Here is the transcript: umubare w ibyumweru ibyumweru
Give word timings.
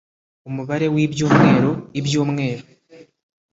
umubare 0.49 0.87
w 0.93 0.95
ibyumweru 1.05 1.71
ibyumweru 1.99 2.65